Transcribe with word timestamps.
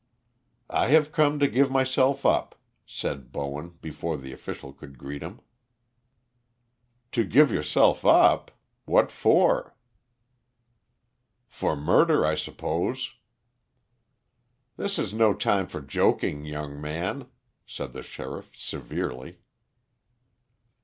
"I 0.71 0.87
have 0.87 1.11
come 1.11 1.37
to 1.37 1.47
give 1.47 1.69
myself 1.69 2.25
up," 2.25 2.59
said 2.87 3.31
Bowen, 3.31 3.77
before 3.83 4.17
the 4.17 4.33
official 4.33 4.73
could 4.73 4.97
greet 4.97 5.21
him. 5.21 5.41
"To 7.11 7.23
give 7.23 7.51
yourself 7.51 8.03
up? 8.03 8.49
What 8.85 9.11
for?" 9.11 9.75
"For 11.45 11.75
murder, 11.75 12.25
I 12.25 12.33
suppose." 12.33 13.13
"This 14.75 14.97
is 14.97 15.13
no 15.13 15.35
time 15.35 15.67
for 15.67 15.81
joking, 15.81 16.45
young 16.45 16.81
man," 16.81 17.27
said 17.67 17.93
the 17.93 18.01
sheriff, 18.01 18.49
severely. 18.55 19.37